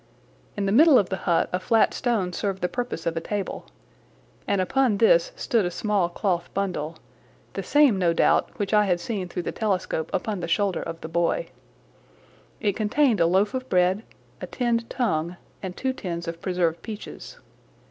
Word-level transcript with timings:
In 0.57 0.65
the 0.65 0.71
middle 0.71 0.97
of 0.97 1.09
the 1.09 1.15
hut 1.29 1.47
a 1.53 1.59
flat 1.59 1.93
stone 1.93 2.33
served 2.33 2.63
the 2.63 2.67
purpose 2.67 3.05
of 3.05 3.15
a 3.15 3.21
table, 3.21 3.67
and 4.47 4.59
upon 4.59 4.97
this 4.97 5.31
stood 5.35 5.63
a 5.63 5.69
small 5.69 6.09
cloth 6.09 6.51
bundle—the 6.55 7.61
same, 7.61 7.99
no 7.99 8.11
doubt, 8.11 8.49
which 8.57 8.73
I 8.73 8.85
had 8.85 8.99
seen 8.99 9.29
through 9.29 9.43
the 9.43 9.51
telescope 9.51 10.09
upon 10.11 10.39
the 10.39 10.47
shoulder 10.47 10.81
of 10.81 10.99
the 11.01 11.07
boy. 11.07 11.49
It 12.59 12.75
contained 12.75 13.19
a 13.19 13.27
loaf 13.27 13.53
of 13.53 13.69
bread, 13.69 14.01
a 14.41 14.47
tinned 14.47 14.89
tongue, 14.89 15.37
and 15.61 15.77
two 15.77 15.93
tins 15.93 16.27
of 16.27 16.41
preserved 16.41 16.81
peaches. 16.81 17.37